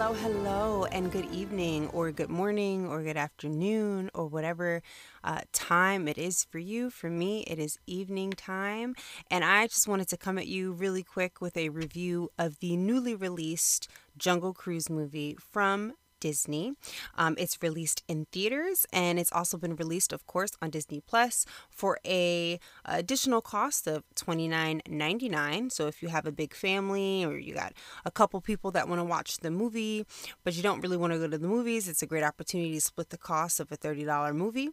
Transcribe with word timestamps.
hello, 0.00 0.14
hello, 0.14 0.84
and 0.86 1.12
good 1.12 1.30
evening, 1.30 1.86
or 1.88 2.10
good 2.10 2.30
morning, 2.30 2.86
or 2.86 3.02
good 3.02 3.18
afternoon, 3.18 4.08
or 4.14 4.26
whatever 4.26 4.82
uh, 5.22 5.42
time 5.52 6.08
it 6.08 6.16
is 6.16 6.46
for 6.50 6.58
you. 6.58 6.88
For 6.88 7.10
me, 7.10 7.44
it 7.46 7.58
is 7.58 7.78
evening 7.86 8.30
time, 8.30 8.94
and 9.30 9.44
I 9.44 9.66
just 9.66 9.86
wanted 9.86 10.08
to 10.08 10.16
come 10.16 10.38
at 10.38 10.46
you 10.46 10.72
really 10.72 11.02
quick 11.02 11.42
with 11.42 11.54
a 11.54 11.68
review 11.68 12.30
of 12.38 12.60
the 12.60 12.78
newly 12.78 13.14
released 13.14 13.90
Jungle 14.16 14.54
Cruise 14.54 14.88
movie 14.88 15.36
from 15.38 15.92
Disney. 16.20 16.74
Um, 17.16 17.34
it's 17.38 17.62
released 17.62 18.02
in 18.06 18.26
theaters 18.32 18.86
and 18.92 19.18
it's 19.18 19.32
also 19.32 19.56
been 19.56 19.76
released, 19.76 20.12
of 20.12 20.26
course, 20.26 20.50
on 20.62 20.70
Disney 20.70 21.00
Plus 21.00 21.46
for 21.70 21.98
a 22.06 22.60
additional 22.84 23.40
cost 23.40 23.86
of 23.86 24.04
$29.99. 24.16 25.72
So 25.72 25.86
if 25.86 26.02
you 26.02 26.08
have 26.08 26.26
a 26.26 26.32
big 26.32 26.54
family 26.54 27.24
or 27.24 27.38
you 27.38 27.54
got 27.54 27.72
a 28.04 28.10
couple 28.10 28.40
people 28.40 28.70
that 28.72 28.88
want 28.88 29.00
to 29.00 29.04
watch 29.04 29.38
the 29.38 29.50
movie, 29.50 30.06
but 30.44 30.54
you 30.56 30.62
don't 30.62 30.80
really 30.80 30.96
want 30.96 31.12
to 31.12 31.18
go 31.18 31.26
to 31.26 31.38
the 31.38 31.48
movies, 31.48 31.88
it's 31.88 32.02
a 32.02 32.06
great 32.06 32.24
opportunity 32.24 32.74
to 32.74 32.80
split 32.80 33.10
the 33.10 33.18
cost 33.18 33.60
of 33.60 33.72
a 33.72 33.76
$30 33.76 34.34
movie. 34.34 34.70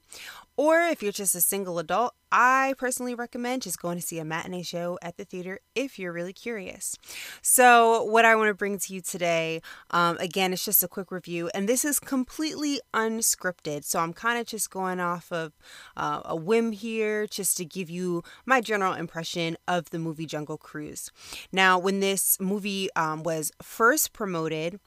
Or 0.56 0.82
if 0.82 1.02
you're 1.02 1.12
just 1.12 1.36
a 1.36 1.42
single 1.42 1.80
adult, 1.80 2.14
I 2.32 2.74
personally 2.78 3.16
recommend 3.16 3.62
just 3.62 3.80
going 3.82 3.98
to 3.98 4.06
see 4.06 4.20
a 4.20 4.26
matinee 4.26 4.64
show 4.64 4.98
at 5.02 5.18
the 5.18 5.26
theater 5.26 5.60
if 5.76 5.98
you're 5.98 6.12
really 6.12 6.34
curious. 6.34 6.98
So, 7.42 8.04
what 8.04 8.26
I 8.26 8.36
want 8.36 8.50
to 8.50 8.54
bring 8.54 8.78
to 8.80 8.94
you 8.94 9.02
today, 9.02 9.62
um, 9.92 10.18
again, 10.18 10.52
it's 10.54 10.66
just 10.66 10.84
a 10.84 10.88
quick 10.88 11.12
review, 11.12 11.50
and 11.54 11.70
this 11.70 11.86
is 11.86 12.00
completely 12.00 12.82
unscripted. 12.94 13.86
So, 13.86 14.00
I'm 14.00 14.14
kind 14.14 14.40
of 14.40 14.46
just 14.46 14.70
going 14.70 15.00
off 15.00 15.32
of 15.32 15.54
uh, 15.96 16.22
a 16.26 16.36
whim 16.36 16.72
here 16.74 17.28
just 17.28 17.58
to 17.58 17.66
give 17.66 17.90
you 17.90 18.24
my 18.46 18.62
general 18.62 18.94
impression 18.94 19.58
of 19.68 19.90
the 19.92 20.00
movie 20.00 20.26
Jungle 20.26 20.58
Cruise. 20.58 21.12
Now, 21.52 21.80
when 21.80 22.00
this 22.02 22.40
movie 22.40 22.90
um, 22.96 23.24
was 23.24 23.52
first 23.62 24.14
promoted, 24.14 24.80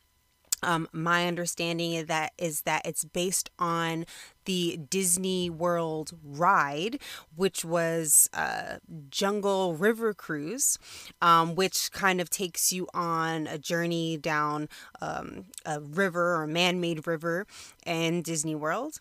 um, 0.62 0.88
my 0.92 1.26
understanding 1.26 1.96
of 1.96 2.06
that 2.08 2.32
is 2.38 2.62
that 2.62 2.82
it's 2.84 3.04
based 3.04 3.50
on 3.58 4.04
the 4.44 4.78
Disney 4.88 5.50
World 5.50 6.12
ride, 6.24 7.00
which 7.36 7.64
was 7.64 8.28
uh, 8.34 8.76
Jungle 9.10 9.74
River 9.74 10.14
Cruise, 10.14 10.78
um, 11.20 11.54
which 11.54 11.92
kind 11.92 12.20
of 12.20 12.30
takes 12.30 12.72
you 12.72 12.88
on 12.94 13.46
a 13.46 13.58
journey 13.58 14.16
down 14.16 14.68
um, 15.00 15.44
a 15.64 15.80
river 15.80 16.36
or 16.40 16.46
man 16.46 16.80
made 16.80 17.06
river 17.06 17.46
in 17.86 18.22
Disney 18.22 18.54
World 18.54 19.00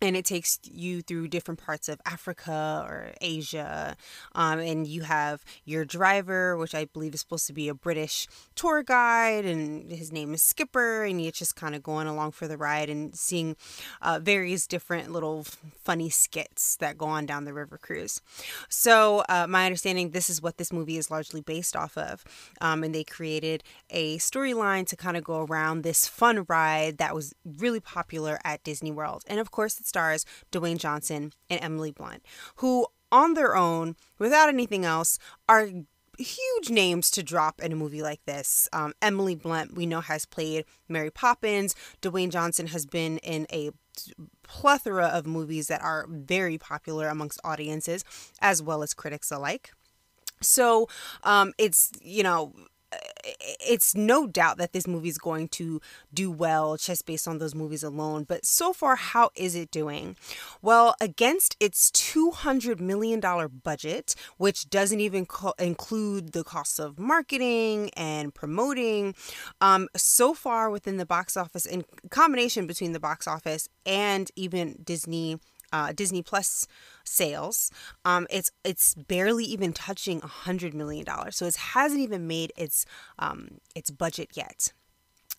and 0.00 0.16
it 0.16 0.24
takes 0.24 0.58
you 0.64 1.02
through 1.02 1.28
different 1.28 1.60
parts 1.60 1.88
of 1.88 2.00
Africa 2.06 2.84
or 2.86 3.12
Asia. 3.20 3.96
Um, 4.34 4.58
and 4.58 4.86
you 4.86 5.02
have 5.02 5.44
your 5.64 5.84
driver, 5.84 6.56
which 6.56 6.74
I 6.74 6.86
believe 6.86 7.14
is 7.14 7.20
supposed 7.20 7.46
to 7.48 7.52
be 7.52 7.68
a 7.68 7.74
British 7.74 8.26
tour 8.54 8.82
guide, 8.82 9.44
and 9.44 9.90
his 9.90 10.12
name 10.12 10.32
is 10.34 10.42
Skipper, 10.42 11.04
and 11.04 11.20
you're 11.20 11.32
just 11.32 11.56
kind 11.56 11.74
of 11.74 11.82
going 11.82 12.06
along 12.06 12.32
for 12.32 12.48
the 12.48 12.56
ride 12.56 12.88
and 12.88 13.14
seeing 13.14 13.56
uh, 14.00 14.18
various 14.22 14.66
different 14.66 15.12
little 15.12 15.44
funny 15.82 16.10
skits 16.10 16.76
that 16.76 16.96
go 16.96 17.06
on 17.06 17.26
down 17.26 17.44
the 17.44 17.52
river 17.52 17.78
cruise. 17.78 18.20
So, 18.68 19.24
uh, 19.28 19.46
my 19.48 19.66
understanding, 19.66 20.10
this 20.10 20.30
is 20.30 20.40
what 20.40 20.56
this 20.56 20.72
movie 20.72 20.96
is 20.96 21.10
largely 21.10 21.40
based 21.40 21.76
off 21.76 21.96
of. 21.98 22.24
Um, 22.60 22.82
and 22.84 22.94
they 22.94 23.04
created 23.04 23.62
a 23.90 24.18
storyline 24.18 24.86
to 24.88 24.96
kind 24.96 25.16
of 25.16 25.24
go 25.24 25.44
around 25.44 25.82
this 25.82 26.06
fun 26.06 26.44
ride 26.48 26.98
that 26.98 27.14
was 27.14 27.34
really 27.44 27.80
popular 27.80 28.38
at 28.44 28.62
Disney 28.64 28.90
World. 28.90 29.24
And 29.26 29.40
of 29.40 29.50
course, 29.50 29.80
it's 29.80 29.89
stars 29.90 30.24
Dwayne 30.50 30.78
Johnson 30.78 31.32
and 31.50 31.62
Emily 31.62 31.90
Blunt, 31.90 32.24
who 32.56 32.86
on 33.12 33.34
their 33.34 33.54
own, 33.56 33.96
without 34.18 34.48
anything 34.48 34.84
else, 34.84 35.18
are 35.48 35.68
huge 36.16 36.70
names 36.70 37.10
to 37.10 37.22
drop 37.22 37.60
in 37.60 37.72
a 37.72 37.76
movie 37.76 38.02
like 38.02 38.24
this. 38.24 38.68
Um, 38.72 38.92
Emily 39.02 39.34
Blunt, 39.34 39.74
we 39.74 39.86
know, 39.86 40.00
has 40.00 40.26
played 40.26 40.64
Mary 40.88 41.10
Poppins. 41.10 41.74
Dwayne 42.02 42.30
Johnson 42.30 42.68
has 42.68 42.86
been 42.86 43.18
in 43.18 43.46
a 43.52 43.70
plethora 44.42 45.06
of 45.06 45.26
movies 45.26 45.66
that 45.68 45.82
are 45.82 46.06
very 46.08 46.58
popular 46.58 47.08
amongst 47.08 47.40
audiences 47.44 48.04
as 48.40 48.62
well 48.62 48.82
as 48.82 48.94
critics 48.94 49.30
alike. 49.30 49.72
So 50.42 50.88
um, 51.22 51.52
it's, 51.58 51.90
you 52.00 52.22
know, 52.22 52.54
it's 53.60 53.94
no 53.94 54.26
doubt 54.26 54.58
that 54.58 54.72
this 54.72 54.86
movie 54.86 55.08
is 55.08 55.18
going 55.18 55.48
to 55.48 55.80
do 56.12 56.30
well 56.30 56.76
just 56.76 57.06
based 57.06 57.28
on 57.28 57.38
those 57.38 57.54
movies 57.54 57.82
alone. 57.82 58.24
But 58.24 58.44
so 58.44 58.72
far, 58.72 58.96
how 58.96 59.30
is 59.34 59.54
it 59.54 59.70
doing? 59.70 60.16
Well, 60.62 60.94
against 61.00 61.56
its 61.60 61.90
$200 61.90 62.80
million 62.80 63.20
budget, 63.62 64.14
which 64.38 64.68
doesn't 64.70 65.00
even 65.00 65.26
co- 65.26 65.54
include 65.58 66.32
the 66.32 66.44
costs 66.44 66.78
of 66.78 66.98
marketing 66.98 67.90
and 67.96 68.34
promoting, 68.34 69.14
um, 69.60 69.88
so 69.96 70.34
far 70.34 70.70
within 70.70 70.96
the 70.96 71.06
box 71.06 71.36
office, 71.36 71.66
in 71.66 71.84
combination 72.10 72.66
between 72.66 72.92
the 72.92 73.00
box 73.00 73.26
office 73.26 73.68
and 73.86 74.30
even 74.36 74.78
Disney 74.82 75.38
uh, 75.72 75.92
Disney 75.92 76.22
Plus 76.22 76.66
sales. 77.04 77.70
Um, 78.04 78.26
it's 78.30 78.50
it's 78.64 78.94
barely 78.94 79.44
even 79.44 79.72
touching 79.72 80.20
a 80.22 80.26
hundred 80.26 80.74
million 80.74 81.04
dollars, 81.04 81.36
so 81.36 81.46
it 81.46 81.56
hasn't 81.56 82.00
even 82.00 82.26
made 82.26 82.52
its 82.56 82.86
um, 83.18 83.58
its 83.74 83.90
budget 83.90 84.30
yet. 84.34 84.72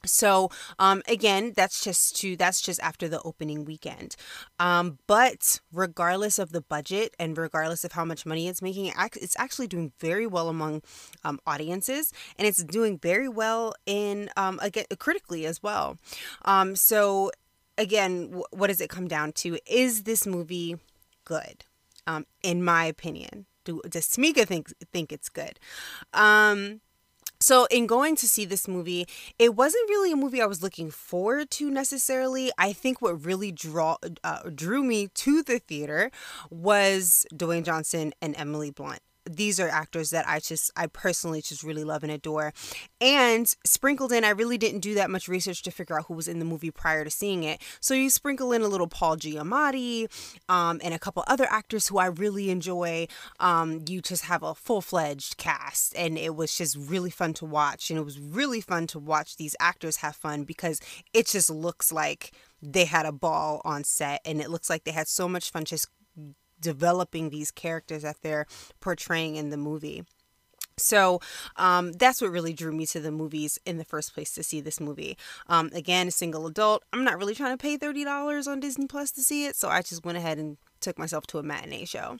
So 0.06 0.50
um, 0.80 1.04
again, 1.08 1.54
that's 1.56 1.84
just 1.84 2.16
to 2.22 2.36
that's 2.36 2.62
just 2.62 2.80
after 2.82 3.08
the 3.08 3.22
opening 3.22 3.66
weekend. 3.66 4.16
Um, 4.60 4.98
but 5.08 5.60
regardless 5.72 6.40
of 6.40 6.52
the 6.52 6.62
budget 6.62 7.14
and 7.20 7.38
regardless 7.38 7.84
of 7.84 7.92
how 7.92 8.06
much 8.06 8.26
money 8.26 8.48
it's 8.48 8.62
making, 8.62 8.92
it's 8.98 9.40
actually 9.40 9.68
doing 9.68 9.92
very 10.00 10.26
well 10.26 10.50
among 10.50 10.82
um, 11.24 11.40
audiences, 11.46 12.12
and 12.38 12.48
it's 12.48 12.64
doing 12.64 12.98
very 12.98 13.30
well 13.30 13.74
in 13.86 14.30
um, 14.36 14.60
again 14.62 14.86
critically 14.98 15.46
as 15.46 15.62
well. 15.62 15.98
Um, 16.46 16.76
so 16.76 17.32
again, 17.82 18.42
what 18.52 18.68
does 18.68 18.80
it 18.80 18.90
come 18.90 19.08
down 19.08 19.34
to? 19.34 19.58
Is 19.66 20.04
this 20.04 20.28
movie 20.28 20.78
good? 21.26 21.66
Um, 22.08 22.26
in 22.44 22.64
my 22.64 22.86
opinion, 22.86 23.46
do 23.66 23.82
does 23.90 24.08
Tamika 24.08 24.46
think 24.46 24.74
think 24.92 25.12
it's 25.12 25.30
good? 25.30 25.60
Um, 26.14 26.82
so 27.40 27.66
in 27.72 27.88
going 27.88 28.16
to 28.18 28.28
see 28.28 28.46
this 28.46 28.68
movie, 28.68 29.08
it 29.40 29.56
wasn't 29.56 29.90
really 29.90 30.12
a 30.12 30.16
movie 30.16 30.42
I 30.42 30.46
was 30.46 30.62
looking 30.62 30.92
forward 30.92 31.50
to 31.52 31.72
necessarily. 31.72 32.52
I 32.58 32.72
think 32.72 33.02
what 33.02 33.26
really 33.26 33.52
draw 33.52 33.98
uh, 34.24 34.44
drew 34.54 34.84
me 34.84 35.08
to 35.08 35.42
the 35.42 35.58
theater 35.60 36.12
was 36.52 37.26
Dwayne 37.34 37.64
Johnson 37.64 38.14
and 38.22 38.36
Emily 38.38 38.70
Blunt 38.70 39.02
these 39.36 39.60
are 39.60 39.70
actors 39.70 40.10
that 40.12 40.28
I 40.28 40.40
just 40.40 40.72
I 40.76 40.88
personally 40.88 41.42
just 41.42 41.64
really 41.64 41.84
love 41.84 42.04
and 42.04 42.12
adore. 42.12 42.54
And 43.00 43.48
sprinkled 43.66 44.12
in, 44.12 44.24
I 44.24 44.30
really 44.30 44.58
didn't 44.58 44.82
do 44.82 44.94
that 44.96 45.10
much 45.10 45.28
research 45.28 45.62
to 45.64 45.72
figure 45.72 45.98
out 45.98 46.06
who 46.06 46.14
was 46.14 46.28
in 46.28 46.40
the 46.40 46.46
movie 46.46 46.72
prior 46.72 47.04
to 47.04 47.10
seeing 47.10 47.44
it. 47.44 47.62
So 47.80 47.94
you 47.94 48.10
sprinkle 48.10 48.52
in 48.52 48.62
a 48.62 48.68
little 48.68 48.88
Paul 48.88 49.18
Giamatti, 49.18 50.08
um, 50.50 50.80
and 50.84 50.94
a 50.94 51.00
couple 51.00 51.24
other 51.28 51.48
actors 51.50 51.88
who 51.88 51.98
I 51.98 52.08
really 52.08 52.50
enjoy. 52.50 53.08
Um, 53.40 53.84
you 53.88 54.02
just 54.02 54.26
have 54.26 54.44
a 54.44 54.56
full 54.56 54.82
fledged 54.82 55.38
cast, 55.38 55.96
and 55.96 56.18
it 56.18 56.36
was 56.36 56.58
just 56.58 56.76
really 56.78 57.10
fun 57.10 57.34
to 57.36 57.46
watch. 57.46 57.90
And 57.90 58.00
it 58.00 58.04
was 58.04 58.20
really 58.20 58.62
fun 58.62 58.88
to 58.88 59.00
watch 59.00 59.38
these 59.38 59.56
actors 59.60 59.98
have 59.98 60.16
fun 60.16 60.44
because 60.44 60.80
it 61.14 61.28
just 61.28 61.50
looks 61.50 61.92
like 61.92 62.32
they 62.62 62.86
had 62.86 63.06
a 63.06 63.12
ball 63.12 63.62
on 63.66 63.84
set, 63.84 64.22
and 64.26 64.42
it 64.42 64.50
looks 64.50 64.70
like 64.70 64.84
they 64.84 64.92
had 64.92 65.08
so 65.08 65.28
much 65.28 65.52
fun 65.52 65.66
just 65.66 65.88
developing 66.62 67.30
these 67.30 67.52
characters 67.52 68.04
that 68.04 68.22
they're 68.22 68.46
portraying 68.80 69.36
in 69.36 69.50
the 69.50 69.58
movie. 69.58 70.04
So 70.78 71.20
um, 71.58 71.92
that's 71.94 72.22
what 72.22 72.32
really 72.32 72.54
drew 72.54 72.72
me 72.72 72.86
to 72.88 73.00
the 73.00 73.12
movies 73.12 73.60
in 73.66 73.78
the 73.78 73.86
first 73.86 74.14
place 74.14 74.34
to 74.34 74.44
see 74.44 74.62
this 74.62 74.80
movie. 74.80 75.18
Um, 75.48 75.70
again, 75.74 76.08
a 76.08 76.12
single 76.12 76.48
adult. 76.48 76.84
I'm 76.92 77.04
not 77.04 77.18
really 77.18 77.36
trying 77.36 77.56
to 77.56 77.62
pay 77.62 77.78
$30 77.78 78.48
on 78.48 78.60
Disney 78.60 78.88
Plus 78.88 79.12
to 79.12 79.22
see 79.22 79.46
it, 79.46 79.56
so 79.56 79.70
I 79.70 79.82
just 79.82 80.06
went 80.06 80.18
ahead 80.18 80.38
and 80.38 80.58
took 80.80 80.98
myself 80.98 81.28
to 81.28 81.38
a 81.38 81.44
matinee 81.44 81.86
show. 81.86 82.18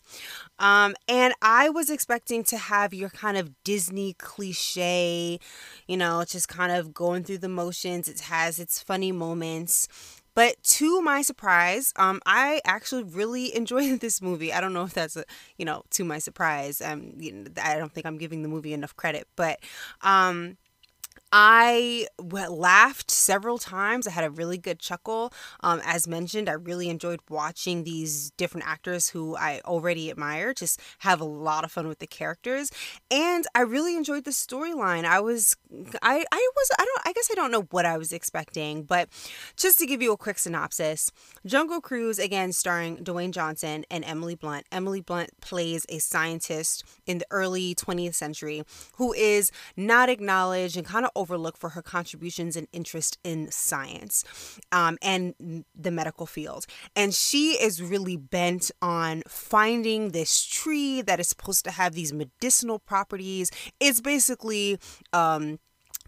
Um, 0.60 0.96
and 1.08 1.34
I 1.42 1.70
was 1.70 1.90
expecting 1.90 2.44
to 2.46 2.58
have 2.58 2.94
your 2.94 3.10
kind 3.10 3.38
of 3.38 3.52
Disney 3.64 4.14
cliche, 4.14 5.40
you 5.88 5.98
know, 5.98 6.24
just 6.28 6.48
kind 6.48 6.72
of 6.72 6.94
going 6.94 7.24
through 7.24 7.40
the 7.40 7.50
motions. 7.50 8.08
It 8.08 8.22
has 8.22 8.60
its 8.60 8.82
funny 8.82 9.12
moments. 9.12 9.88
But 10.34 10.62
to 10.64 11.02
my 11.02 11.22
surprise, 11.22 11.92
um, 11.98 12.22
I 12.26 12.62
actually 12.66 13.04
really 13.04 13.56
enjoyed 13.56 14.00
this 14.00 14.22
movie. 14.22 14.54
I 14.54 14.62
don't 14.62 14.74
know 14.74 14.84
if 14.84 14.94
that's, 14.94 15.16
a, 15.16 15.26
you 15.58 15.66
know, 15.66 15.84
to 15.92 16.04
my 16.04 16.20
surprise. 16.20 16.82
Um, 16.82 17.14
I 17.62 17.78
don't 17.78 17.92
think 17.92 18.06
I'm 18.06 18.18
giving 18.18 18.42
the 18.42 18.50
movie 18.50 18.74
enough 18.74 18.96
credit, 18.96 19.28
but 19.36 19.60
um, 20.02 20.58
I 21.32 22.08
laughed 22.20 23.10
several 23.10 23.58
times. 23.58 24.06
I 24.06 24.12
had 24.12 24.26
a 24.26 24.30
really 24.30 24.58
good 24.58 24.80
chuckle. 24.80 25.32
Um, 25.62 25.82
as 25.86 26.08
mentioned, 26.08 26.50
I 26.50 26.54
really 26.54 26.90
enjoyed 26.90 27.22
watching 27.30 27.84
these 27.84 28.32
different 28.32 28.68
actors 28.68 29.10
who 29.10 29.38
I 29.38 29.62
already 29.64 30.12
admire 30.12 30.54
just 30.54 30.80
have 31.00 31.22
a 31.22 31.26
lot 31.26 31.64
of 31.64 31.72
fun 31.72 31.88
with 31.88 32.00
the 32.00 32.08
characters, 32.08 32.72
and 33.10 33.46
I 33.56 33.62
really 33.62 33.96
enjoyed 33.96 34.26
the 34.26 34.32
storyline. 34.32 35.06
I 35.06 35.20
was, 35.22 35.56
I, 36.02 36.26
I 36.32 36.50
was, 36.56 36.72
I 36.78 36.86
don't, 36.86 37.02
I 37.06 37.14
guess 37.14 37.30
I 37.32 37.36
don't 37.36 37.52
know 37.52 37.68
what 37.72 37.86
I 37.86 37.98
was 37.98 38.12
expecting, 38.12 38.84
but 38.84 39.08
just 39.56 39.80
to 39.80 39.86
give 39.86 40.02
you 40.02 40.12
a 40.12 40.18
quick 40.18 40.38
synopsis, 40.38 41.12
Jungle 41.46 41.80
Cruise 41.80 42.20
again, 42.20 42.52
starring 42.52 42.98
Dwayne 42.98 43.32
Johnson 43.32 43.86
and 43.90 44.04
Emily 44.04 44.36
Blunt. 44.36 44.66
Emily 44.72 45.02
Blunt 45.02 45.30
plays 45.40 45.86
a 45.88 46.00
scientist 46.00 46.84
in 47.06 47.20
the 47.20 47.28
early 47.32 47.74
20th 47.74 48.16
century 48.16 48.64
who 48.96 49.14
is 49.14 49.52
not 49.78 50.10
acknowledged 50.10 50.76
and 50.76 50.86
kind 50.86 51.06
of 51.06 51.12
overlooked 51.22 51.60
for 51.60 51.70
her 51.70 51.82
contributions 51.82 52.56
and 52.56 52.68
interest 52.74 53.18
in 53.24 53.50
science 53.52 54.24
um, 54.72 54.98
and 55.02 55.36
the 55.76 55.92
medical 55.92 56.26
field. 56.26 56.66
And 56.96 57.14
she 57.14 57.52
is 57.52 57.82
really 57.82 58.18
bent 58.18 58.72
on 58.82 59.24
finding 59.28 60.10
this 60.10 60.44
tree 60.44 61.02
that 61.04 61.20
is 61.20 61.28
supposed 61.28 61.64
to 61.66 61.72
have 61.72 61.94
these 61.94 62.12
medicinal 62.12 62.80
properties. 62.80 63.52
It's 63.80 64.02
basically. 64.02 64.80
Um, 65.14 65.60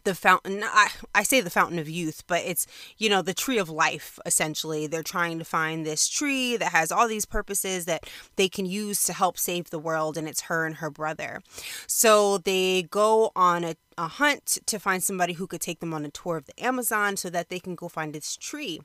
the 0.04 0.16
fountain 0.16 0.64
I, 0.64 0.90
I 1.16 1.24
say 1.24 1.42
the 1.42 1.50
fountain 1.50 1.80
of 1.80 1.90
youth 1.90 2.24
but 2.28 2.42
it's 2.46 2.68
you 2.98 3.10
know 3.10 3.22
the 3.22 3.34
tree 3.34 3.58
of 3.58 3.70
life 3.70 4.20
essentially. 4.26 4.88
They're 4.88 5.04
trying 5.04 5.40
to 5.40 5.46
find 5.46 5.86
this 5.86 6.08
tree 6.08 6.58
that 6.58 6.72
has 6.72 6.92
all 6.92 7.08
these 7.08 7.26
purposes 7.26 7.86
that 7.86 8.10
they 8.36 8.50
can 8.50 8.66
use 8.66 9.04
to 9.04 9.14
help 9.14 9.38
save 9.38 9.70
the 9.70 9.80
world 9.80 10.18
and 10.18 10.28
it's 10.28 10.42
her 10.42 10.66
and 10.66 10.76
her 10.78 10.90
brother. 10.90 11.42
So 11.88 12.38
they 12.38 12.84
go 12.84 13.32
on 13.36 13.64
a, 13.64 13.76
a 13.98 14.08
hunt 14.08 14.60
to 14.66 14.80
find 14.80 15.04
somebody 15.04 15.34
who 15.34 15.48
could 15.48 15.62
take 15.62 15.80
them 15.80 15.94
on 15.94 16.06
a 16.06 16.10
tour 16.10 16.38
of 16.38 16.46
the 16.46 16.64
amazon 16.64 17.18
so 17.18 17.30
that 17.30 17.50
they 17.50 17.60
can 17.60 17.76
go 17.76 17.88
find 17.88 18.14
this 18.14 18.36
tree. 18.36 18.82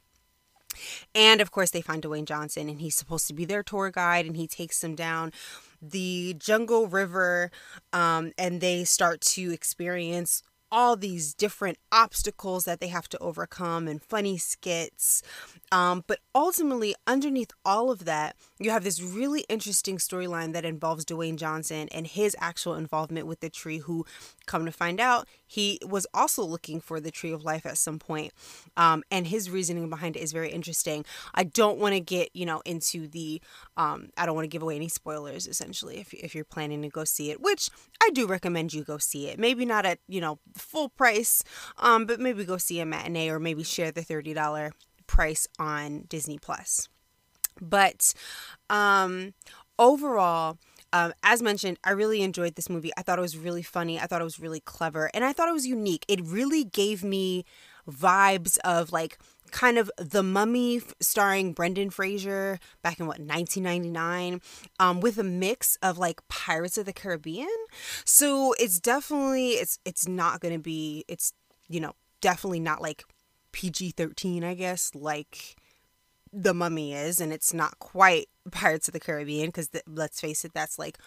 And 1.14 1.40
of 1.40 1.50
course 1.50 1.70
they 1.70 1.80
find 1.80 2.02
dwayne 2.02 2.26
johnson 2.26 2.68
and 2.68 2.80
he's 2.80 2.94
supposed 2.94 3.26
to 3.28 3.34
be 3.34 3.44
their 3.44 3.62
tour 3.62 3.90
guide 3.90 4.26
and 4.26 4.36
he 4.36 4.46
takes 4.46 4.80
them 4.80 4.94
down 4.94 5.32
the 5.80 6.34
jungle 6.38 6.86
river 6.88 7.50
um, 7.92 8.32
and 8.36 8.60
they 8.60 8.84
start 8.84 9.20
to 9.20 9.50
experience 9.52 10.42
all 10.70 10.96
these 10.96 11.34
different 11.34 11.78
obstacles 11.90 12.64
that 12.64 12.80
they 12.80 12.88
have 12.88 13.08
to 13.08 13.18
overcome 13.18 13.88
and 13.88 14.02
funny 14.02 14.36
skits. 14.38 15.22
Um, 15.72 16.04
but 16.06 16.20
ultimately, 16.34 16.94
underneath 17.06 17.50
all 17.64 17.90
of 17.90 18.04
that, 18.04 18.36
you 18.58 18.70
have 18.70 18.84
this 18.84 19.02
really 19.02 19.44
interesting 19.48 19.98
storyline 19.98 20.52
that 20.52 20.64
involves 20.64 21.04
Dwayne 21.04 21.36
Johnson 21.36 21.88
and 21.92 22.06
his 22.06 22.36
actual 22.40 22.74
involvement 22.74 23.26
with 23.26 23.40
the 23.40 23.50
tree, 23.50 23.78
who, 23.78 24.04
come 24.46 24.64
to 24.64 24.72
find 24.72 25.00
out, 25.00 25.28
he 25.46 25.78
was 25.86 26.06
also 26.12 26.42
looking 26.44 26.80
for 26.80 27.00
the 27.00 27.10
tree 27.10 27.32
of 27.32 27.44
life 27.44 27.66
at 27.66 27.78
some 27.78 27.98
point. 27.98 28.32
Um, 28.76 29.02
and 29.10 29.26
his 29.26 29.50
reasoning 29.50 29.88
behind 29.90 30.16
it 30.16 30.20
is 30.20 30.32
very 30.32 30.50
interesting. 30.50 31.04
I 31.34 31.44
don't 31.44 31.78
want 31.78 31.94
to 31.94 32.00
get, 32.00 32.30
you 32.34 32.46
know, 32.46 32.60
into 32.64 33.08
the, 33.08 33.40
um, 33.76 34.10
I 34.16 34.26
don't 34.26 34.34
want 34.34 34.44
to 34.44 34.48
give 34.48 34.62
away 34.62 34.76
any 34.76 34.88
spoilers, 34.88 35.46
essentially, 35.46 35.98
if, 35.98 36.12
if 36.14 36.34
you're 36.34 36.44
planning 36.44 36.82
to 36.82 36.88
go 36.88 37.04
see 37.04 37.30
it, 37.30 37.40
which 37.40 37.70
I 38.02 38.10
do 38.10 38.26
recommend 38.26 38.74
you 38.74 38.84
go 38.84 38.98
see 38.98 39.28
it. 39.28 39.38
Maybe 39.38 39.64
not 39.64 39.86
at, 39.86 39.98
you 40.08 40.20
know, 40.20 40.38
full 40.58 40.88
price, 40.88 41.42
um, 41.78 42.06
but 42.06 42.20
maybe 42.20 42.44
go 42.44 42.56
see 42.56 42.80
a 42.80 42.86
matinee 42.86 43.28
or 43.28 43.38
maybe 43.38 43.62
share 43.62 43.90
the 43.90 44.02
$30 44.02 44.72
price 45.06 45.48
on 45.58 46.04
Disney 46.08 46.38
Plus. 46.38 46.88
But 47.60 48.14
um, 48.70 49.34
overall, 49.78 50.58
um, 50.92 51.12
as 51.22 51.42
mentioned, 51.42 51.78
I 51.84 51.90
really 51.90 52.22
enjoyed 52.22 52.54
this 52.54 52.70
movie. 52.70 52.92
I 52.96 53.02
thought 53.02 53.18
it 53.18 53.22
was 53.22 53.36
really 53.36 53.62
funny. 53.62 53.98
I 53.98 54.06
thought 54.06 54.20
it 54.20 54.24
was 54.24 54.40
really 54.40 54.60
clever. 54.60 55.10
And 55.12 55.24
I 55.24 55.32
thought 55.32 55.48
it 55.48 55.52
was 55.52 55.66
unique. 55.66 56.04
It 56.08 56.20
really 56.22 56.64
gave 56.64 57.04
me 57.04 57.44
vibes 57.88 58.58
of 58.64 58.92
like 58.92 59.18
kind 59.48 59.78
of 59.78 59.90
The 59.96 60.22
Mummy 60.22 60.80
starring 61.00 61.52
Brendan 61.52 61.90
Fraser 61.90 62.58
back 62.82 63.00
in 63.00 63.06
what 63.06 63.18
1999 63.18 64.40
um, 64.78 65.00
with 65.00 65.18
a 65.18 65.24
mix 65.24 65.76
of 65.82 65.98
like 65.98 66.26
Pirates 66.28 66.78
of 66.78 66.86
the 66.86 66.92
Caribbean. 66.92 67.48
So 68.04 68.54
it's 68.58 68.80
definitely 68.80 69.50
it's 69.50 69.78
it's 69.84 70.06
not 70.06 70.40
going 70.40 70.54
to 70.54 70.60
be 70.60 71.04
it's 71.08 71.32
you 71.68 71.80
know 71.80 71.92
definitely 72.20 72.60
not 72.60 72.80
like 72.80 73.04
PG-13 73.52 74.44
I 74.44 74.54
guess 74.54 74.92
like 74.94 75.56
the 76.32 76.54
Mummy 76.54 76.94
is, 76.94 77.20
and 77.20 77.32
it's 77.32 77.54
not 77.54 77.78
quite 77.78 78.28
Pirates 78.50 78.88
of 78.88 78.92
the 78.92 79.00
Caribbean 79.00 79.46
because 79.46 79.70
let's 79.86 80.20
face 80.20 80.44
it, 80.44 80.52
that's 80.54 80.78
like 80.78 80.98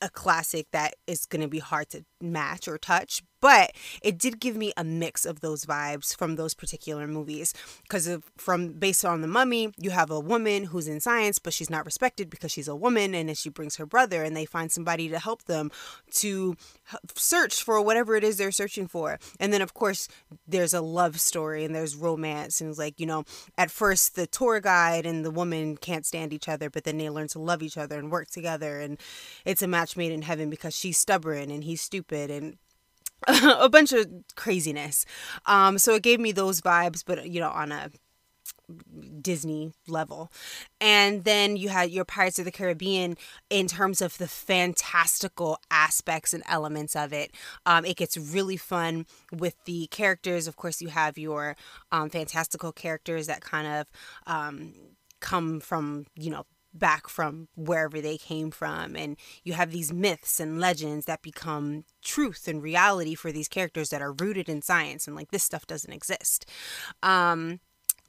a 0.00 0.08
classic 0.08 0.66
that 0.72 0.94
is 1.06 1.26
going 1.26 1.42
to 1.42 1.48
be 1.48 1.58
hard 1.58 1.88
to 1.90 2.04
match 2.20 2.68
or 2.68 2.78
touch 2.78 3.22
but 3.42 3.72
it 4.02 4.16
did 4.18 4.40
give 4.40 4.56
me 4.56 4.72
a 4.76 4.84
mix 4.84 5.26
of 5.26 5.40
those 5.40 5.66
vibes 5.66 6.16
from 6.16 6.36
those 6.36 6.54
particular 6.54 7.06
movies. 7.06 7.52
Because 7.82 8.08
from 8.38 8.68
based 8.68 9.04
on 9.04 9.20
the 9.20 9.28
mummy 9.28 9.74
you 9.76 9.90
have 9.90 10.10
a 10.10 10.20
woman 10.20 10.64
who's 10.64 10.88
in 10.88 11.00
science 11.00 11.38
but 11.38 11.52
she's 11.52 11.68
not 11.68 11.84
respected 11.84 12.30
because 12.30 12.52
she's 12.52 12.68
a 12.68 12.76
woman 12.76 13.14
and 13.14 13.28
then 13.28 13.34
she 13.34 13.50
brings 13.50 13.76
her 13.76 13.84
brother 13.84 14.22
and 14.22 14.36
they 14.36 14.46
find 14.46 14.70
somebody 14.70 15.08
to 15.08 15.18
help 15.18 15.44
them 15.44 15.70
to 16.12 16.56
search 17.16 17.62
for 17.62 17.82
whatever 17.82 18.14
it 18.14 18.24
is 18.24 18.38
they're 18.38 18.52
searching 18.52 18.86
for. 18.86 19.18
And 19.40 19.52
then 19.52 19.60
of 19.60 19.74
course 19.74 20.08
there's 20.46 20.72
a 20.72 20.80
love 20.80 21.20
story 21.20 21.64
and 21.64 21.74
there's 21.74 21.96
romance 21.96 22.60
and 22.60 22.70
it's 22.70 22.78
like 22.78 23.00
you 23.00 23.06
know 23.06 23.24
at 23.58 23.70
first 23.72 24.14
the 24.14 24.28
tour 24.28 24.60
guide 24.60 25.04
and 25.04 25.24
the 25.24 25.30
woman 25.32 25.76
can't 25.76 26.06
stand 26.06 26.32
each 26.32 26.48
other 26.48 26.70
but 26.70 26.84
then 26.84 26.96
they 26.96 27.10
learn 27.10 27.28
to 27.28 27.40
love 27.40 27.62
each 27.62 27.76
other 27.76 27.98
and 27.98 28.12
work 28.12 28.30
together 28.30 28.78
and 28.78 29.00
it's 29.44 29.62
a 29.62 29.66
match 29.66 29.96
made 29.96 30.12
in 30.12 30.22
heaven 30.22 30.48
because 30.48 30.76
she's 30.76 30.96
stubborn 30.96 31.50
and 31.50 31.64
he's 31.64 31.80
stupid 31.80 32.30
and 32.30 32.56
a 33.42 33.68
bunch 33.68 33.92
of 33.92 34.06
craziness. 34.36 35.04
Um, 35.46 35.78
so 35.78 35.94
it 35.94 36.02
gave 36.02 36.20
me 36.20 36.32
those 36.32 36.60
vibes, 36.60 37.02
but 37.04 37.28
you 37.28 37.40
know, 37.40 37.50
on 37.50 37.72
a 37.72 37.90
Disney 39.20 39.72
level. 39.86 40.30
And 40.80 41.24
then 41.24 41.56
you 41.56 41.68
had 41.68 41.90
your 41.90 42.04
Pirates 42.04 42.38
of 42.38 42.44
the 42.44 42.52
Caribbean 42.52 43.16
in 43.50 43.66
terms 43.66 44.00
of 44.00 44.16
the 44.18 44.28
fantastical 44.28 45.58
aspects 45.70 46.32
and 46.32 46.42
elements 46.48 46.96
of 46.96 47.12
it. 47.12 47.32
Um, 47.66 47.84
it 47.84 47.96
gets 47.96 48.16
really 48.16 48.56
fun 48.56 49.06
with 49.32 49.56
the 49.64 49.88
characters. 49.88 50.46
Of 50.46 50.56
course, 50.56 50.80
you 50.80 50.88
have 50.88 51.18
your 51.18 51.56
um, 51.90 52.10
fantastical 52.10 52.72
characters 52.72 53.26
that 53.26 53.42
kind 53.42 53.66
of 53.66 53.86
um, 54.26 54.74
come 55.20 55.60
from, 55.60 56.06
you 56.16 56.30
know, 56.30 56.44
back 56.74 57.08
from 57.08 57.48
wherever 57.54 58.00
they 58.00 58.16
came 58.16 58.50
from 58.50 58.96
and 58.96 59.16
you 59.44 59.52
have 59.52 59.70
these 59.70 59.92
myths 59.92 60.40
and 60.40 60.60
legends 60.60 61.06
that 61.06 61.22
become 61.22 61.84
truth 62.02 62.48
and 62.48 62.62
reality 62.62 63.14
for 63.14 63.30
these 63.30 63.48
characters 63.48 63.90
that 63.90 64.02
are 64.02 64.12
rooted 64.12 64.48
in 64.48 64.62
science 64.62 65.06
and 65.06 65.14
like 65.14 65.30
this 65.30 65.42
stuff 65.42 65.66
doesn't 65.66 65.92
exist. 65.92 66.46
Um 67.02 67.60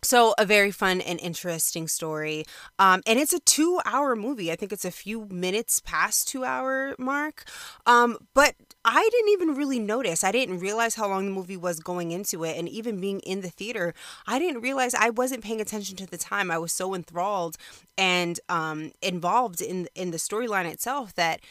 so 0.04 0.33
a 0.38 0.45
very 0.45 0.71
fun 0.71 1.01
and 1.01 1.19
interesting 1.19 1.88
story. 1.88 2.45
Um, 2.77 3.01
and 3.07 3.18
it's 3.19 3.33
a 3.33 3.39
two 3.39 3.80
hour 3.86 4.15
movie. 4.15 4.51
I 4.51 4.56
think 4.56 4.71
it's 4.71 4.86
a 4.86 4.92
few 4.92 5.27
minutes 5.27 5.80
past 5.80 6.27
two 6.27 6.44
hour 6.44 6.94
mark. 7.00 7.45
Um, 7.86 8.18
but 8.33 8.56
i 8.85 9.07
didn't 9.12 9.30
even 9.30 9.56
really 9.56 9.80
notice. 9.80 10.24
I 10.24 10.31
didn't 10.31 10.60
realize 10.60 10.96
how 10.96 11.08
long 11.08 11.25
the 11.25 11.31
movie 11.31 11.58
was 11.58 11.79
going 11.79 12.12
into 12.12 12.43
it 12.43 12.58
and 12.58 12.67
even 12.67 13.00
being 13.00 13.19
in 13.22 13.41
the 13.41 13.50
theater 13.50 13.93
i 14.27 14.39
didn't 14.39 14.62
realize 14.62 14.93
i 14.93 15.10
wasn't 15.10 15.43
paying 15.43 15.62
attention 15.62 15.96
to 15.98 16.05
the 16.05 16.17
time. 16.17 16.51
I 16.51 16.58
was 16.58 16.74
so 16.74 16.93
enthralled 16.93 17.58
and 17.98 18.39
um, 18.50 18.91
involved 19.01 19.62
in 19.62 19.88
in 19.96 20.12
the 20.12 20.17
storyline 20.17 20.65
itself 20.65 21.13
that 21.15 21.41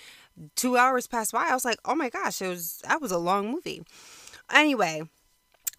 two 0.56 0.76
hours 0.76 1.06
passed 1.06 1.32
by 1.32 1.46
i 1.48 1.54
was 1.54 1.64
like 1.64 1.78
oh 1.84 1.94
my 1.94 2.08
gosh 2.08 2.40
it 2.42 2.48
was 2.48 2.82
that 2.88 3.00
was 3.00 3.12
a 3.12 3.18
long 3.18 3.50
movie. 3.50 3.82
Anyway 4.50 5.02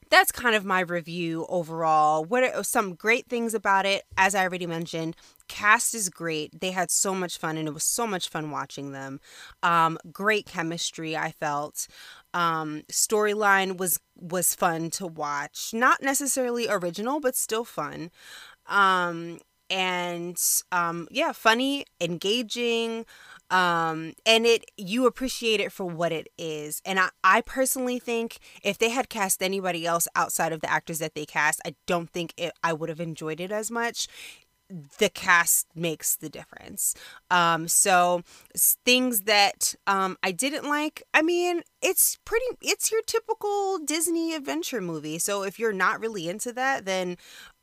that's 0.09 0.31
kind 0.31 0.55
of 0.55 0.65
my 0.65 0.79
review 0.81 1.45
overall. 1.49 2.23
What 2.23 2.43
are 2.43 2.63
some 2.63 2.95
great 2.95 3.27
things 3.27 3.53
about 3.53 3.85
it? 3.85 4.03
As 4.17 4.35
I 4.35 4.43
already 4.43 4.67
mentioned, 4.67 5.15
cast 5.47 5.93
is 5.93 6.09
great. 6.09 6.59
They 6.61 6.71
had 6.71 6.91
so 6.91 7.13
much 7.13 7.37
fun, 7.37 7.57
and 7.57 7.67
it 7.67 7.73
was 7.73 7.83
so 7.83 8.07
much 8.07 8.29
fun 8.29 8.51
watching 8.51 8.91
them. 8.91 9.19
Um, 9.61 9.97
great 10.11 10.45
chemistry, 10.45 11.15
I 11.15 11.31
felt. 11.31 11.87
Um, 12.33 12.83
storyline 12.91 13.77
was 13.77 13.99
was 14.15 14.55
fun 14.55 14.89
to 14.91 15.07
watch. 15.07 15.71
Not 15.73 16.01
necessarily 16.01 16.67
original, 16.69 17.19
but 17.19 17.35
still 17.35 17.65
fun. 17.65 18.11
Um, 18.67 19.39
and 19.69 20.39
um, 20.71 21.07
yeah, 21.09 21.31
funny, 21.31 21.85
engaging 21.99 23.05
um 23.49 24.13
and 24.25 24.45
it 24.45 24.65
you 24.77 25.05
appreciate 25.05 25.59
it 25.59 25.71
for 25.71 25.85
what 25.85 26.11
it 26.11 26.27
is. 26.37 26.81
And 26.85 26.99
I, 26.99 27.09
I 27.23 27.41
personally 27.41 27.99
think 27.99 28.39
if 28.63 28.77
they 28.77 28.89
had 28.89 29.09
cast 29.09 29.43
anybody 29.43 29.85
else 29.85 30.07
outside 30.15 30.51
of 30.53 30.61
the 30.61 30.71
actors 30.71 30.99
that 30.99 31.15
they 31.15 31.25
cast 31.25 31.61
i 31.65 31.75
don't 31.85 32.09
think 32.09 32.33
it, 32.37 32.51
i 32.63 32.73
would 32.73 32.89
have 32.89 32.99
enjoyed 32.99 33.39
it 33.39 33.51
as 33.51 33.69
much 33.71 34.07
the 34.69 35.09
cast 35.09 35.67
makes 35.75 36.15
the 36.15 36.29
difference. 36.29 36.95
Um, 37.29 37.67
so 37.67 38.23
things 38.57 39.21
that 39.21 39.75
um, 39.85 40.17
I 40.23 40.31
didn't 40.31 40.67
like, 40.67 41.03
I 41.13 41.21
mean, 41.21 41.61
it's 41.81 42.17
pretty, 42.25 42.45
it's 42.61 42.91
your 42.91 43.01
typical 43.01 43.77
Disney 43.77 44.33
adventure 44.33 44.81
movie. 44.81 45.19
So 45.19 45.43
if 45.43 45.59
you're 45.59 45.73
not 45.73 45.99
really 45.99 46.27
into 46.27 46.53
that, 46.53 46.85
then 46.85 47.17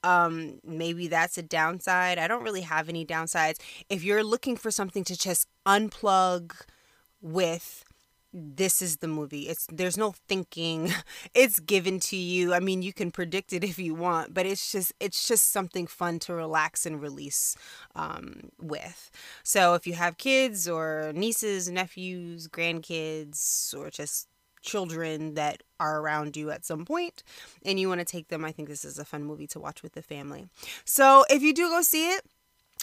um, 0.05 0.61
maybe 0.65 1.09
that's 1.09 1.37
a 1.39 1.43
downside. 1.43 2.19
I 2.19 2.29
don't 2.29 2.45
really 2.45 2.63
have 2.63 2.89
any 2.89 3.05
downsides. 3.05 3.61
If 3.89 4.05
you're 4.05 4.25
looking 4.25 4.57
for 4.57 4.71
something 4.71 5.05
to 5.05 5.17
just 5.17 5.49
unplug 5.67 6.53
with, 7.21 7.85
this 8.33 8.81
is 8.81 8.99
the 8.99 9.09
movie. 9.09 9.49
It's 9.49 9.67
there's 9.73 9.99
no 9.99 10.13
thinking. 10.29 10.93
It's 11.35 11.61
given 11.61 12.01
to 12.01 12.17
you. 12.17 12.55
I 12.55 12.61
mean, 12.61 12.83
you 12.83 12.93
can 12.93 13.11
predict 13.11 13.53
it 13.53 13.63
if 13.63 13.79
you 13.79 13.95
want, 13.95 14.35
but 14.35 14.47
it's 14.47 14.73
just 14.73 14.93
it's 15.01 15.27
just 15.29 15.53
something 15.53 15.87
fun 15.87 16.19
to 16.21 16.35
relax 16.35 16.87
and 16.87 17.01
release 17.01 17.57
um, 17.95 18.51
with. 18.61 19.11
So 19.43 19.75
if 19.75 19.87
you 19.87 19.95
have 19.95 20.19
kids 20.19 20.69
or 20.69 21.13
nieces, 21.15 21.71
nephews, 21.71 22.49
grandkids, 22.49 23.75
or 23.75 23.91
just 23.91 24.29
children 24.63 25.35
that 25.35 25.63
are 25.79 26.01
around 26.01 26.37
you 26.37 26.51
at 26.51 26.65
some 26.65 26.85
point 26.85 27.23
and 27.65 27.81
you 27.81 27.89
want 27.89 28.01
to 28.01 28.05
take 28.05 28.29
them, 28.29 28.45
I 28.45 28.53
think 28.53 28.69
this 28.69 28.85
is 28.85 28.99
a 28.99 29.05
fun 29.05 29.25
movie 29.25 29.47
to 29.49 29.61
watch 29.61 29.83
with 29.83 29.93
the 29.93 30.03
family. 30.03 30.49
So 30.85 31.25
if 31.31 31.43
you 31.43 31.55
do 31.55 31.69
go 31.69 31.83
see 31.83 32.13
it, 32.13 32.23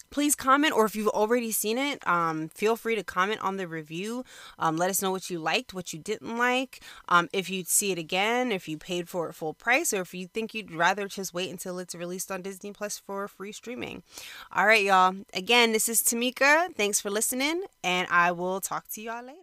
please 0.10 0.36
comment 0.36 0.74
or 0.74 0.86
if 0.86 0.96
you've 0.96 1.08
already 1.10 1.52
seen 1.52 1.78
it 1.78 2.06
um, 2.08 2.50
feel 2.50 2.76
free 2.76 2.96
to 2.96 3.04
comment 3.04 3.42
on 3.42 3.58
the 3.58 3.68
review. 3.68 4.24
Um, 4.60 4.78
let 4.78 4.90
us 4.90 5.02
know 5.02 5.12
what 5.12 5.30
you 5.30 5.40
liked 5.40 5.74
what 5.74 5.94
you 5.94 6.00
didn't 6.00 6.38
like 6.38 6.82
um, 7.10 7.30
if 7.34 7.50
you'd 7.50 7.68
see 7.68 7.92
it 7.92 7.98
again 7.98 8.52
if 8.52 8.68
you 8.68 8.78
paid 8.78 9.10
for 9.10 9.30
it 9.30 9.34
full 9.34 9.54
price 9.54 9.94
or 9.94 10.02
if 10.02 10.14
you 10.14 10.28
think 10.28 10.54
you'd 10.54 10.72
rather 10.72 11.08
just 11.08 11.34
wait 11.34 11.50
until 11.50 11.80
it's 11.80 11.96
released 11.96 12.32
on 12.32 12.42
disney 12.42 12.72
plus 12.72 12.98
for 12.98 13.28
free 13.28 13.52
streaming. 13.52 14.04
All 14.52 14.66
right 14.66 14.84
y'all. 14.84 15.16
Again 15.34 15.72
this 15.72 15.90
is 15.90 16.02
tamika. 16.02 16.74
Thanks 16.76 17.00
for 17.00 17.10
listening 17.10 17.64
and 17.84 18.08
i 18.12 18.32
will 18.32 18.62
talk 18.62 18.88
to 18.90 19.02
y'all 19.02 19.26
later 19.26 19.38